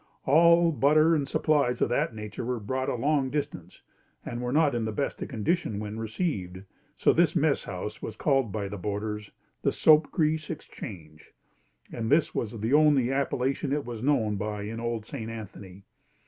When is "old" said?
14.79-15.05